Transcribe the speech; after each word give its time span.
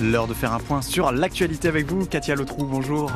L'heure 0.00 0.26
de 0.26 0.32
faire 0.32 0.54
un 0.54 0.58
point 0.60 0.80
sur 0.80 1.12
l'actualité 1.12 1.68
avec 1.68 1.86
vous, 1.86 2.06
Katia 2.06 2.34
Lotrou, 2.34 2.64
bonjour. 2.64 3.12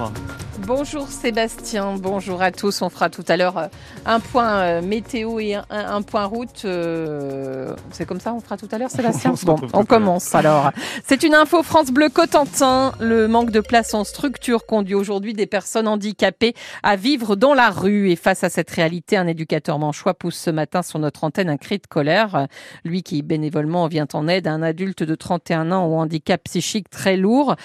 Bonjour 0.66 1.08
Sébastien, 1.08 1.96
bonjour 1.98 2.40
à 2.40 2.50
tous. 2.50 2.80
On 2.80 2.88
fera 2.88 3.10
tout 3.10 3.24
à 3.28 3.36
l'heure 3.36 3.58
euh, 3.58 3.66
un 4.06 4.18
point 4.18 4.60
euh, 4.60 4.82
météo 4.82 5.38
et 5.38 5.56
un, 5.68 6.00
point 6.00 6.24
route. 6.24 6.64
Euh, 6.64 7.76
c'est 7.90 8.06
comme 8.06 8.20
ça, 8.20 8.32
on 8.32 8.40
fera 8.40 8.56
tout 8.56 8.68
à 8.72 8.78
l'heure 8.78 8.90
Sébastien 8.90 9.34
on 9.42 9.44
Bon, 9.44 9.56
on 9.74 9.84
commence 9.84 10.34
alors. 10.34 10.70
C'est 11.04 11.22
une 11.22 11.34
info 11.34 11.62
France 11.62 11.90
Bleu 11.90 12.08
Cotentin. 12.08 12.92
Le 12.98 13.28
manque 13.28 13.50
de 13.50 13.60
place 13.60 13.92
en 13.92 14.04
structure 14.04 14.64
conduit 14.64 14.94
aujourd'hui 14.94 15.34
des 15.34 15.46
personnes 15.46 15.86
handicapées 15.86 16.54
à 16.82 16.96
vivre 16.96 17.36
dans 17.36 17.52
la 17.52 17.68
rue. 17.68 18.10
Et 18.10 18.16
face 18.16 18.42
à 18.42 18.48
cette 18.48 18.70
réalité, 18.70 19.18
un 19.18 19.26
éducateur 19.26 19.78
manchois 19.78 20.14
pousse 20.14 20.36
ce 20.36 20.50
matin 20.50 20.82
sur 20.82 20.98
notre 20.98 21.24
antenne 21.24 21.50
un 21.50 21.58
cri 21.58 21.76
de 21.76 21.86
colère. 21.86 22.46
Lui 22.84 23.02
qui 23.02 23.22
bénévolement 23.22 23.86
vient 23.86 24.08
en 24.14 24.28
aide 24.28 24.46
à 24.46 24.52
un 24.52 24.62
adulte 24.62 25.02
de 25.02 25.14
31 25.14 25.72
ans 25.72 25.86
au 25.86 25.96
handicap 25.96 26.42
psychique 26.44 26.88
très 26.88 27.18
lourd, 27.18 27.56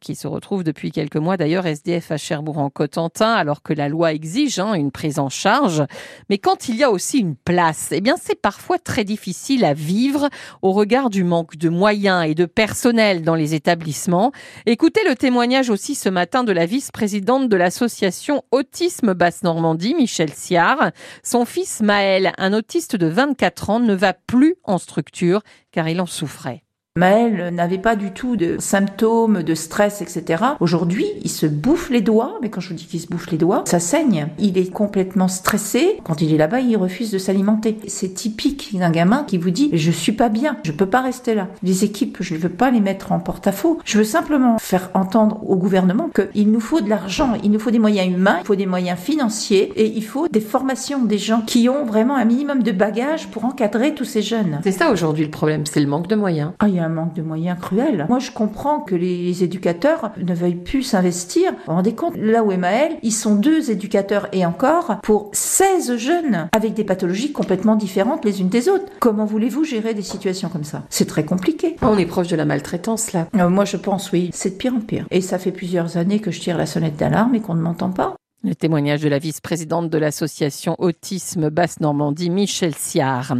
qui 0.00 0.14
se 0.14 0.26
retrouve 0.26 0.64
depuis 0.64 0.90
quelques 0.90 1.16
mois 1.16 1.38
d'ailleurs 1.38 1.64
SDF 1.64 2.10
à 2.10 2.18
Cherbourg-en-Cotentin, 2.26 3.32
alors 3.32 3.62
que 3.62 3.72
la 3.72 3.88
loi 3.88 4.12
exige 4.12 4.58
hein, 4.58 4.74
une 4.74 4.90
prise 4.90 5.20
en 5.20 5.28
charge. 5.28 5.84
Mais 6.28 6.38
quand 6.38 6.68
il 6.68 6.74
y 6.74 6.82
a 6.82 6.90
aussi 6.90 7.18
une 7.18 7.36
place, 7.36 7.88
eh 7.92 8.00
bien 8.00 8.16
c'est 8.20 8.40
parfois 8.40 8.78
très 8.78 9.04
difficile 9.04 9.64
à 9.64 9.74
vivre 9.74 10.28
au 10.60 10.72
regard 10.72 11.08
du 11.08 11.22
manque 11.22 11.56
de 11.56 11.68
moyens 11.68 12.26
et 12.26 12.34
de 12.34 12.44
personnel 12.44 13.22
dans 13.22 13.36
les 13.36 13.54
établissements. 13.54 14.32
Écoutez 14.66 15.02
le 15.08 15.14
témoignage 15.14 15.70
aussi 15.70 15.94
ce 15.94 16.08
matin 16.08 16.42
de 16.42 16.52
la 16.52 16.66
vice-présidente 16.66 17.48
de 17.48 17.56
l'association 17.56 18.42
Autisme 18.50 19.14
Basse-Normandie, 19.14 19.94
Michel 19.94 20.32
Siard. 20.32 20.90
Son 21.22 21.44
fils 21.44 21.80
Maël, 21.80 22.32
un 22.38 22.52
autiste 22.52 22.96
de 22.96 23.06
24 23.06 23.70
ans, 23.70 23.80
ne 23.80 23.94
va 23.94 24.14
plus 24.14 24.56
en 24.64 24.78
structure 24.78 25.42
car 25.70 25.88
il 25.88 26.00
en 26.00 26.06
souffrait. 26.06 26.65
Maël 26.96 27.50
n'avait 27.54 27.78
pas 27.78 27.94
du 27.94 28.10
tout 28.10 28.36
de 28.36 28.56
symptômes, 28.58 29.42
de 29.42 29.54
stress, 29.54 30.00
etc. 30.00 30.42
Aujourd'hui, 30.60 31.04
il 31.22 31.30
se 31.30 31.46
bouffe 31.46 31.90
les 31.90 32.00
doigts, 32.00 32.38
mais 32.40 32.48
quand 32.48 32.60
je 32.60 32.70
vous 32.70 32.74
dis 32.74 32.86
qu'il 32.86 33.00
se 33.00 33.06
bouffe 33.06 33.30
les 33.30 33.36
doigts, 33.36 33.64
ça 33.66 33.80
saigne. 33.80 34.28
Il 34.38 34.56
est 34.56 34.70
complètement 34.70 35.28
stressé. 35.28 36.00
Quand 36.04 36.22
il 36.22 36.32
est 36.32 36.38
là-bas, 36.38 36.60
il 36.60 36.76
refuse 36.76 37.10
de 37.10 37.18
s'alimenter. 37.18 37.78
C'est 37.86 38.14
typique 38.14 38.76
d'un 38.78 38.90
gamin 38.90 39.24
qui 39.24 39.36
vous 39.36 39.50
dit 39.50 39.68
je 39.74 39.90
suis 39.90 40.12
pas 40.12 40.30
bien, 40.30 40.56
je 40.64 40.72
peux 40.72 40.86
pas 40.86 41.02
rester 41.02 41.34
là. 41.34 41.48
Les 41.62 41.84
équipes, 41.84 42.18
je 42.20 42.34
ne 42.34 42.40
veux 42.40 42.48
pas 42.48 42.70
les 42.70 42.80
mettre 42.80 43.12
en 43.12 43.20
porte-à-faux. 43.20 43.78
Je 43.84 43.98
veux 43.98 44.04
simplement 44.04 44.58
faire 44.58 44.90
entendre 44.94 45.40
au 45.46 45.56
gouvernement 45.56 46.08
qu'il 46.08 46.50
nous 46.50 46.60
faut 46.60 46.80
de 46.80 46.88
l'argent, 46.88 47.34
il 47.44 47.50
nous 47.50 47.58
faut 47.58 47.70
des 47.70 47.78
moyens 47.78 48.10
humains, 48.10 48.38
il 48.40 48.46
faut 48.46 48.56
des 48.56 48.66
moyens 48.66 48.98
financiers 48.98 49.72
et 49.76 49.86
il 49.86 50.04
faut 50.04 50.28
des 50.28 50.40
formations 50.40 51.04
des 51.04 51.18
gens 51.18 51.42
qui 51.42 51.68
ont 51.68 51.84
vraiment 51.84 52.16
un 52.16 52.24
minimum 52.24 52.62
de 52.62 52.72
bagages 52.72 53.28
pour 53.28 53.44
encadrer 53.44 53.94
tous 53.94 54.04
ces 54.04 54.22
jeunes. 54.22 54.60
C'est 54.62 54.72
ça 54.72 54.90
aujourd'hui 54.90 55.24
le 55.24 55.30
problème, 55.30 55.66
c'est 55.66 55.80
le 55.80 55.86
manque 55.86 56.08
de 56.08 56.14
moyens. 56.14 56.52
Ah, 56.58 56.68
un 56.86 56.88
manque 56.88 57.14
de 57.14 57.22
moyens 57.22 57.58
cruel. 57.60 58.06
Moi, 58.08 58.18
je 58.18 58.30
comprends 58.30 58.80
que 58.80 58.94
les 58.94 59.44
éducateurs 59.44 60.12
ne 60.16 60.34
veuillent 60.34 60.54
plus 60.54 60.82
s'investir. 60.82 61.52
Vous 61.52 61.58
vous 61.66 61.72
rendez 61.72 61.94
compte, 61.94 62.16
là 62.16 62.42
où 62.42 62.52
est 62.52 62.56
Maël, 62.56 62.96
ils 63.02 63.12
sont 63.12 63.34
deux 63.34 63.70
éducateurs 63.70 64.28
et 64.32 64.46
encore 64.46 64.98
pour 65.02 65.30
16 65.32 65.96
jeunes 65.96 66.48
avec 66.52 66.74
des 66.74 66.84
pathologies 66.84 67.32
complètement 67.32 67.76
différentes 67.76 68.24
les 68.24 68.40
unes 68.40 68.48
des 68.48 68.68
autres. 68.68 68.86
Comment 69.00 69.24
voulez-vous 69.24 69.64
gérer 69.64 69.94
des 69.94 70.02
situations 70.02 70.48
comme 70.48 70.64
ça? 70.64 70.82
C'est 70.90 71.06
très 71.06 71.24
compliqué. 71.24 71.76
On 71.82 71.98
est 71.98 72.06
proche 72.06 72.28
de 72.28 72.36
la 72.36 72.44
maltraitance 72.44 73.12
là. 73.12 73.26
Euh, 73.36 73.48
moi, 73.48 73.64
je 73.64 73.76
pense 73.76 74.12
oui, 74.12 74.30
c'est 74.32 74.50
de 74.50 74.54
pire 74.54 74.74
en 74.74 74.80
pire. 74.80 75.06
Et 75.10 75.20
ça 75.20 75.38
fait 75.38 75.52
plusieurs 75.52 75.96
années 75.96 76.20
que 76.20 76.30
je 76.30 76.40
tire 76.40 76.58
la 76.58 76.66
sonnette 76.66 76.96
d'alarme 76.96 77.34
et 77.34 77.40
qu'on 77.40 77.54
ne 77.54 77.62
m'entend 77.62 77.90
pas. 77.90 78.15
Le 78.44 78.54
témoignage 78.54 79.00
de 79.00 79.08
la 79.08 79.18
vice-présidente 79.18 79.88
de 79.90 79.98
l'association 79.98 80.76
Autisme 80.78 81.48
Basse-Normandie, 81.48 82.30
Michel 82.30 82.74
Siard. 82.74 83.34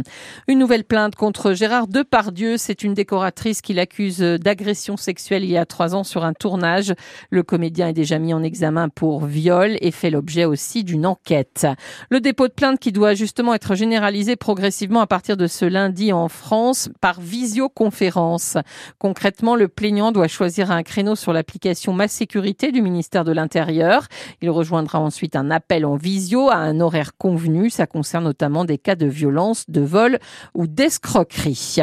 Une 0.47 0.59
nouvelle 0.59 0.83
plainte 0.83 1.15
contre 1.15 1.53
Gérard 1.53 1.87
Depardieu. 1.87 2.57
C'est 2.57 2.83
une 2.83 2.95
décoratrice 2.95 3.61
qui 3.61 3.73
l'accuse 3.73 4.19
d'agression 4.19 4.97
sexuelle 4.97 5.43
il 5.43 5.51
y 5.51 5.57
a 5.57 5.67
trois 5.67 5.95
ans 5.95 6.03
sur 6.03 6.25
un 6.25 6.33
tournage. 6.33 6.93
Le 7.29 7.43
comédien 7.43 7.87
est 7.87 7.93
déjà 7.93 8.17
mis 8.17 8.33
en 8.33 8.41
examen 8.43 8.89
pour 8.89 9.23
viol 9.23 9.77
et 9.79 9.91
fait 9.91 10.09
l'objet 10.09 10.45
aussi 10.45 10.83
d'une 10.83 11.05
enquête. 11.05 11.67
Le 12.09 12.19
dépôt 12.19 12.47
de 12.47 12.53
plainte 12.53 12.79
qui 12.79 12.91
doit 12.91 13.13
justement 13.13 13.53
être 13.53 13.75
généralisé 13.75 14.35
progressivement 14.35 15.01
à 15.01 15.07
partir 15.07 15.37
de 15.37 15.47
ce 15.47 15.63
lundi 15.63 16.11
en 16.11 16.27
France 16.27 16.89
par 16.99 17.21
visioconférence. 17.21 18.57
Concrètement, 18.97 19.55
le 19.55 19.69
plaignant 19.69 20.11
doit 20.11 20.27
choisir 20.27 20.71
un 20.71 20.83
créneau 20.83 21.15
sur 21.15 21.33
l'application 21.33 21.93
Ma 21.93 22.09
Sécurité 22.09 22.71
du 22.71 22.81
ministère 22.81 23.23
de 23.23 23.31
l'Intérieur. 23.31 24.07
Il 24.41 24.49
ensuite 24.95 25.35
un 25.35 25.51
appel 25.51 25.85
en 25.85 25.95
visio 25.95 26.49
à 26.49 26.55
un 26.55 26.79
horaire 26.79 27.11
convenu. 27.17 27.69
Ça 27.69 27.87
concerne 27.87 28.23
notamment 28.23 28.65
des 28.65 28.77
cas 28.77 28.95
de 28.95 29.05
violence, 29.05 29.65
de 29.67 29.81
vol 29.81 30.19
ou 30.53 30.67
d'escroquerie. 30.67 31.77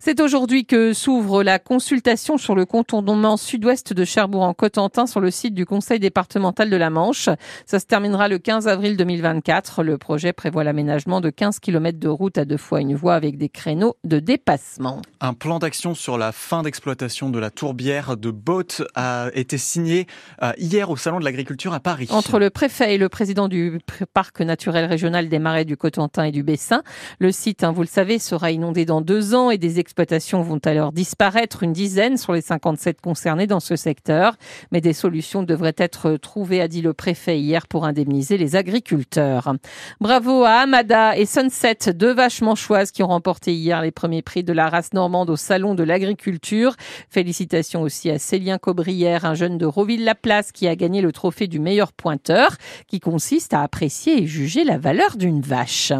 C'est 0.00 0.20
aujourd'hui 0.20 0.64
que 0.66 0.92
s'ouvre 0.92 1.42
la 1.42 1.58
consultation 1.58 2.38
sur 2.38 2.54
le 2.54 2.66
contournement 2.66 3.36
sud-ouest 3.36 3.92
de 3.92 4.04
Cherbourg-en-Cotentin 4.04 5.06
sur 5.06 5.20
le 5.20 5.30
site 5.30 5.54
du 5.54 5.66
Conseil 5.66 5.98
départemental 5.98 6.70
de 6.70 6.76
la 6.76 6.90
Manche. 6.90 7.28
Ça 7.66 7.78
se 7.78 7.86
terminera 7.86 8.28
le 8.28 8.38
15 8.38 8.68
avril 8.68 8.96
2024. 8.96 9.82
Le 9.82 9.98
projet 9.98 10.32
prévoit 10.32 10.64
l'aménagement 10.64 11.20
de 11.20 11.30
15 11.30 11.58
km 11.60 11.98
de 11.98 12.08
route 12.08 12.38
à 12.38 12.44
deux 12.44 12.56
fois 12.56 12.80
une 12.80 12.94
voie 12.94 13.14
avec 13.14 13.38
des 13.38 13.48
créneaux 13.48 13.96
de 14.04 14.18
dépassement. 14.18 15.02
Un 15.20 15.34
plan 15.34 15.58
d'action 15.58 15.94
sur 15.94 16.18
la 16.18 16.32
fin 16.32 16.62
d'exploitation 16.62 17.30
de 17.30 17.38
la 17.38 17.50
tourbière 17.50 18.16
de 18.16 18.30
Botte 18.30 18.82
a 18.94 19.28
été 19.34 19.58
signé 19.58 20.06
euh, 20.42 20.52
hier 20.58 20.90
au 20.90 20.96
Salon 20.96 21.18
de 21.18 21.24
l'Agriculture 21.24 21.72
à 21.72 21.80
Paris. 21.80 22.08
Entre 22.10 22.38
le 22.38 22.49
préfet 22.50 22.94
et 22.94 22.98
le 22.98 23.08
président 23.08 23.48
du 23.48 23.80
parc 24.12 24.40
naturel 24.40 24.84
régional 24.84 25.28
des 25.28 25.38
marais 25.38 25.64
du 25.64 25.76
Cotentin 25.76 26.24
et 26.24 26.32
du 26.32 26.42
Bessin. 26.42 26.82
Le 27.18 27.32
site, 27.32 27.64
hein, 27.64 27.72
vous 27.72 27.82
le 27.82 27.86
savez, 27.86 28.18
sera 28.18 28.50
inondé 28.50 28.84
dans 28.84 29.00
deux 29.00 29.34
ans 29.34 29.50
et 29.50 29.58
des 29.58 29.78
exploitations 29.78 30.42
vont 30.42 30.60
alors 30.64 30.92
disparaître, 30.92 31.62
une 31.62 31.72
dizaine 31.72 32.16
sur 32.16 32.32
les 32.32 32.40
57 32.40 33.00
concernées 33.00 33.46
dans 33.46 33.60
ce 33.60 33.76
secteur. 33.76 34.36
Mais 34.72 34.80
des 34.80 34.92
solutions 34.92 35.42
devraient 35.42 35.74
être 35.76 36.16
trouvées, 36.16 36.60
a 36.60 36.68
dit 36.68 36.82
le 36.82 36.92
préfet 36.92 37.38
hier, 37.38 37.66
pour 37.66 37.84
indemniser 37.84 38.36
les 38.36 38.56
agriculteurs. 38.56 39.54
Bravo 40.00 40.44
à 40.44 40.60
Amada 40.60 41.16
et 41.16 41.26
Sunset, 41.26 41.92
deux 41.94 42.12
vaches 42.12 42.42
manchoises 42.42 42.90
qui 42.90 43.02
ont 43.02 43.08
remporté 43.08 43.54
hier 43.54 43.82
les 43.82 43.90
premiers 43.90 44.22
prix 44.22 44.44
de 44.44 44.52
la 44.52 44.68
race 44.68 44.92
normande 44.92 45.30
au 45.30 45.36
Salon 45.36 45.74
de 45.74 45.82
l'agriculture. 45.82 46.74
Félicitations 47.08 47.82
aussi 47.82 48.10
à 48.10 48.18
Célien 48.18 48.58
Cobrière, 48.58 49.24
un 49.24 49.34
jeune 49.34 49.58
de 49.58 49.66
Roville-la-Place 49.66 50.52
qui 50.52 50.68
a 50.68 50.76
gagné 50.76 51.00
le 51.00 51.12
trophée 51.12 51.46
du 51.46 51.58
meilleur 51.58 51.92
pointeur 51.92 52.39
qui 52.86 53.00
consiste 53.00 53.54
à 53.54 53.62
apprécier 53.62 54.22
et 54.22 54.26
juger 54.26 54.64
la 54.64 54.78
valeur 54.78 55.16
d'une 55.16 55.40
vache. 55.40 55.92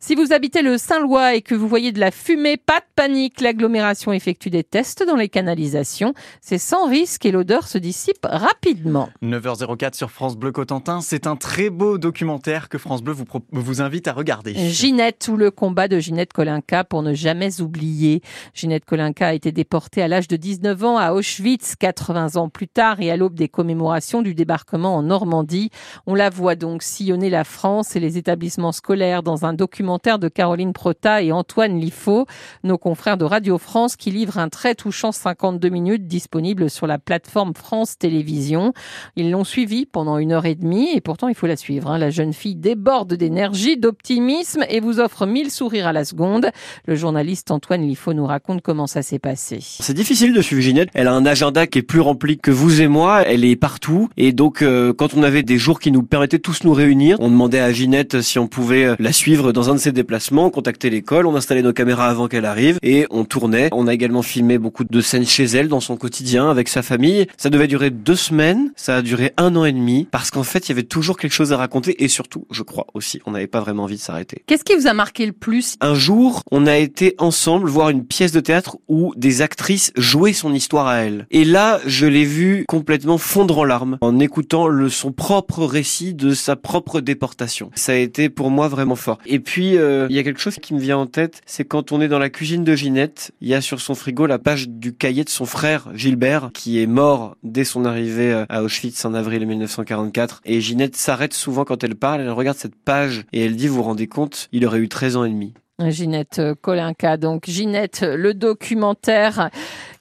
Si 0.00 0.14
vous 0.14 0.32
habitez 0.32 0.62
le 0.62 0.78
Saint-Lois 0.78 1.34
et 1.34 1.42
que 1.42 1.54
vous 1.54 1.68
voyez 1.68 1.92
de 1.92 2.00
la 2.00 2.10
fumée, 2.10 2.56
pas 2.56 2.80
de 2.80 2.86
panique, 2.94 3.40
l'agglomération 3.40 4.12
effectue 4.12 4.50
des 4.50 4.64
tests 4.64 5.04
dans 5.06 5.16
les 5.16 5.28
canalisations. 5.28 6.14
C'est 6.40 6.58
sans 6.58 6.88
risque 6.88 7.26
et 7.26 7.32
l'odeur 7.32 7.68
se 7.68 7.78
dissipe 7.78 8.24
rapidement. 8.24 9.08
9h04 9.22 9.94
sur 9.94 10.10
France 10.10 10.36
Bleu 10.36 10.52
Cotentin, 10.52 11.00
c'est 11.00 11.26
un 11.26 11.36
très 11.36 11.70
beau 11.70 11.98
documentaire 11.98 12.68
que 12.68 12.78
France 12.78 13.02
Bleu 13.02 13.12
vous, 13.12 13.24
vous 13.52 13.82
invite 13.82 14.08
à 14.08 14.12
regarder. 14.12 14.54
Ginette 14.54 15.28
ou 15.28 15.36
le 15.36 15.50
combat 15.50 15.88
de 15.88 15.98
Ginette 15.98 16.32
Kolinka 16.32 16.84
pour 16.84 17.02
ne 17.02 17.14
jamais 17.14 17.60
oublier. 17.60 18.22
Ginette 18.54 18.84
Kolinka 18.84 19.28
a 19.28 19.32
été 19.32 19.52
déportée 19.52 20.02
à 20.02 20.08
l'âge 20.08 20.28
de 20.28 20.36
19 20.36 20.84
ans 20.84 20.98
à 20.98 21.12
Auschwitz 21.12 21.76
80 21.76 22.36
ans 22.36 22.48
plus 22.48 22.68
tard 22.68 23.00
et 23.00 23.10
à 23.10 23.16
l'aube 23.16 23.34
des 23.34 23.48
commémorations 23.48 24.22
du 24.22 24.34
débarquement 24.34 24.96
en 24.96 25.02
Normandie. 25.02 25.70
On 26.06 26.14
la 26.14 26.30
voit 26.30 26.54
donc 26.54 26.82
sillonner 26.82 27.30
la 27.30 27.44
France 27.44 27.96
et 27.96 28.00
les 28.00 28.18
établissements 28.18 28.72
scolaires 28.72 29.22
dans 29.22 29.44
un 29.44 29.52
documentaire 29.52 30.18
de 30.18 30.28
Caroline 30.28 30.72
Prota 30.72 31.22
et 31.22 31.32
Antoine 31.32 31.78
Liffaut, 31.78 32.26
nos 32.64 32.78
confrères 32.78 33.16
de 33.16 33.24
Radio 33.24 33.58
France 33.58 33.96
qui 33.96 34.10
livrent 34.10 34.38
un 34.38 34.48
très 34.48 34.74
touchant 34.74 35.12
52 35.12 35.68
minutes 35.68 36.06
disponible 36.06 36.70
sur 36.70 36.86
la 36.86 36.98
plateforme 36.98 37.54
France 37.54 37.98
Télévisions. 37.98 38.72
Ils 39.16 39.30
l'ont 39.30 39.44
suivi 39.44 39.86
pendant 39.86 40.18
une 40.18 40.32
heure 40.32 40.46
et 40.46 40.54
demie 40.54 40.90
et 40.94 41.00
pourtant 41.00 41.28
il 41.28 41.34
faut 41.34 41.46
la 41.46 41.56
suivre. 41.56 41.90
Hein. 41.90 41.98
La 41.98 42.10
jeune 42.10 42.32
fille 42.32 42.56
déborde 42.56 43.14
d'énergie, 43.14 43.76
d'optimisme 43.76 44.64
et 44.68 44.80
vous 44.80 45.00
offre 45.00 45.26
mille 45.26 45.50
sourires 45.50 45.86
à 45.86 45.92
la 45.92 46.04
seconde. 46.04 46.50
Le 46.86 46.94
journaliste 46.94 47.50
Antoine 47.50 47.82
Liffaut 47.82 48.14
nous 48.14 48.26
raconte 48.26 48.62
comment 48.62 48.86
ça 48.86 49.02
s'est 49.02 49.18
passé. 49.18 49.58
C'est 49.60 49.94
difficile 49.94 50.32
de 50.32 50.42
suivre 50.42 50.62
Ginette. 50.62 50.88
Elle 50.94 51.08
a 51.08 51.14
un 51.14 51.26
agenda 51.26 51.66
qui 51.66 51.78
est 51.78 51.82
plus 51.82 52.00
rempli 52.00 52.38
que 52.38 52.50
vous 52.50 52.80
et 52.80 52.88
moi. 52.88 53.22
Elle 53.22 53.44
est 53.44 53.56
partout 53.56 54.08
et 54.16 54.32
donc 54.32 54.62
euh, 54.62 54.92
quand 54.92 55.14
on 55.14 55.22
avait 55.22 55.42
des 55.42 55.58
jours 55.58 55.75
qui 55.78 55.90
nous 55.90 56.02
permettaient 56.02 56.38
tous 56.38 56.64
nous 56.64 56.72
réunir. 56.72 57.16
On 57.20 57.28
demandait 57.28 57.60
à 57.60 57.72
Ginette 57.72 58.20
si 58.20 58.38
on 58.38 58.46
pouvait 58.46 58.84
euh, 58.84 58.96
la 58.98 59.12
suivre 59.12 59.52
dans 59.52 59.70
un 59.70 59.74
de 59.74 59.78
ses 59.78 59.92
déplacements, 59.92 60.50
contacter 60.50 60.90
l'école, 60.90 61.26
on 61.26 61.36
installait 61.36 61.62
nos 61.62 61.72
caméras 61.72 62.08
avant 62.08 62.28
qu'elle 62.28 62.44
arrive 62.44 62.78
et 62.82 63.06
on 63.10 63.24
tournait. 63.24 63.68
On 63.72 63.86
a 63.86 63.94
également 63.94 64.22
filmé 64.22 64.58
beaucoup 64.58 64.84
de 64.84 65.00
scènes 65.00 65.26
chez 65.26 65.44
elle 65.44 65.68
dans 65.68 65.80
son 65.80 65.96
quotidien 65.96 66.50
avec 66.50 66.68
sa 66.68 66.82
famille. 66.82 67.26
Ça 67.36 67.50
devait 67.50 67.66
durer 67.66 67.90
deux 67.90 68.16
semaines, 68.16 68.72
ça 68.76 68.96
a 68.96 69.02
duré 69.02 69.32
un 69.36 69.56
an 69.56 69.64
et 69.64 69.72
demi 69.72 70.08
parce 70.10 70.30
qu'en 70.30 70.42
fait 70.42 70.68
il 70.68 70.70
y 70.70 70.72
avait 70.72 70.82
toujours 70.82 71.16
quelque 71.16 71.32
chose 71.32 71.52
à 71.52 71.56
raconter 71.56 72.02
et 72.02 72.08
surtout, 72.08 72.46
je 72.50 72.62
crois 72.62 72.86
aussi, 72.94 73.20
on 73.26 73.32
n'avait 73.32 73.46
pas 73.46 73.60
vraiment 73.60 73.84
envie 73.84 73.96
de 73.96 74.00
s'arrêter. 74.00 74.42
Qu'est-ce 74.46 74.64
qui 74.64 74.74
vous 74.74 74.86
a 74.86 74.94
marqué 74.94 75.26
le 75.26 75.32
plus? 75.32 75.76
Un 75.80 75.94
jour, 75.94 76.42
on 76.50 76.66
a 76.66 76.76
été 76.76 77.14
ensemble 77.18 77.68
voir 77.68 77.90
une 77.90 78.04
pièce 78.04 78.32
de 78.32 78.40
théâtre 78.40 78.78
où 78.88 79.12
des 79.16 79.42
actrices 79.42 79.92
jouaient 79.96 80.32
son 80.32 80.52
histoire 80.52 80.86
à 80.86 80.98
elle. 80.98 81.26
Et 81.30 81.44
là, 81.44 81.80
je 81.86 82.06
l'ai 82.06 82.24
vu 82.24 82.64
complètement 82.68 83.18
fondre 83.18 83.58
en 83.58 83.64
larmes 83.64 83.98
en 84.00 84.18
écoutant 84.18 84.68
le 84.68 84.88
son 84.88 85.12
propre 85.12 85.65
récit 85.66 86.14
de 86.14 86.34
sa 86.34 86.56
propre 86.56 87.00
déportation. 87.00 87.70
Ça 87.74 87.92
a 87.92 87.96
été 87.96 88.28
pour 88.28 88.50
moi 88.50 88.68
vraiment 88.68 88.96
fort. 88.96 89.18
Et 89.26 89.40
puis, 89.40 89.76
euh, 89.76 90.06
il 90.10 90.16
y 90.16 90.18
a 90.18 90.22
quelque 90.22 90.40
chose 90.40 90.56
qui 90.56 90.74
me 90.74 90.80
vient 90.80 90.98
en 90.98 91.06
tête, 91.06 91.42
c'est 91.46 91.64
quand 91.64 91.92
on 91.92 92.00
est 92.00 92.08
dans 92.08 92.18
la 92.18 92.30
cuisine 92.30 92.64
de 92.64 92.74
Ginette, 92.74 93.32
il 93.40 93.48
y 93.48 93.54
a 93.54 93.60
sur 93.60 93.80
son 93.80 93.94
frigo 93.94 94.26
la 94.26 94.38
page 94.38 94.68
du 94.68 94.94
cahier 94.94 95.24
de 95.24 95.28
son 95.28 95.46
frère 95.46 95.88
Gilbert, 95.94 96.50
qui 96.52 96.80
est 96.80 96.86
mort 96.86 97.36
dès 97.42 97.64
son 97.64 97.84
arrivée 97.84 98.32
euh, 98.32 98.46
à 98.48 98.62
Auschwitz 98.62 99.04
en 99.04 99.14
avril 99.14 99.46
1944. 99.46 100.42
Et 100.44 100.60
Ginette 100.60 100.96
s'arrête 100.96 101.34
souvent 101.34 101.64
quand 101.64 101.84
elle 101.84 101.96
parle, 101.96 102.20
elle 102.20 102.30
regarde 102.30 102.56
cette 102.56 102.76
page 102.76 103.24
et 103.32 103.44
elle 103.44 103.56
dit, 103.56 103.68
vous 103.68 103.76
vous 103.76 103.82
rendez 103.82 104.06
compte, 104.06 104.48
il 104.52 104.64
aurait 104.66 104.78
eu 104.78 104.88
13 104.88 105.16
ans 105.16 105.24
et 105.24 105.30
demi. 105.30 105.54
Ginette 105.78 106.40
Kolinka, 106.62 107.18
donc 107.18 107.44
Ginette, 107.48 108.00
le 108.02 108.32
documentaire 108.32 109.50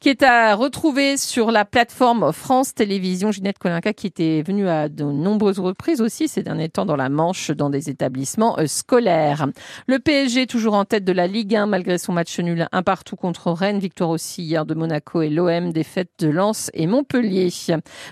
qui 0.05 0.09
est 0.09 0.21
à 0.21 0.53
retrouver 0.53 1.17
sur 1.17 1.49
la 1.49 1.65
plateforme 1.65 2.31
France 2.31 2.75
Télévisions. 2.75 3.31
Ginette 3.31 3.57
Kolinka 3.57 3.91
qui 3.91 4.05
était 4.05 4.43
venue 4.43 4.69
à 4.69 4.87
de 4.87 5.03
nombreuses 5.03 5.57
reprises 5.57 5.99
aussi 5.99 6.27
ces 6.27 6.43
derniers 6.43 6.69
temps 6.69 6.85
dans 6.85 6.95
la 6.95 7.09
Manche, 7.09 7.49
dans 7.49 7.71
des 7.71 7.89
établissements 7.89 8.59
euh, 8.59 8.67
scolaires. 8.67 9.47
Le 9.87 9.97
PSG 9.97 10.45
toujours 10.45 10.75
en 10.75 10.85
tête 10.85 11.05
de 11.05 11.11
la 11.11 11.25
Ligue 11.25 11.55
1 11.55 11.65
malgré 11.65 11.97
son 11.97 12.13
match 12.13 12.39
nul 12.39 12.67
un 12.71 12.83
partout 12.83 13.15
contre 13.15 13.51
Rennes. 13.51 13.79
Victoire 13.79 14.11
aussi 14.11 14.43
hier 14.43 14.67
de 14.67 14.75
Monaco 14.75 15.23
et 15.23 15.29
l'OM, 15.31 15.73
défaite 15.73 16.11
de 16.19 16.27
Lens 16.27 16.69
et 16.75 16.85
Montpellier. 16.85 17.49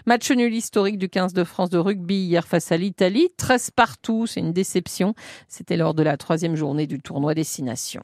Match 0.08 0.32
nul 0.32 0.52
historique 0.52 0.98
du 0.98 1.10
15 1.10 1.34
de 1.34 1.44
France 1.44 1.70
de 1.70 1.78
rugby 1.78 2.16
hier 2.16 2.48
face 2.48 2.72
à 2.72 2.78
l'Italie. 2.78 3.28
13 3.38 3.70
partout, 3.70 4.26
c'est 4.26 4.40
une 4.40 4.52
déception. 4.52 5.14
C'était 5.48 5.78
lors 5.78 5.94
de 5.94 6.02
la 6.02 6.18
troisième 6.18 6.56
journée 6.56 6.88
du 6.88 7.00
tournoi 7.00 7.36
Destination. 7.36 8.02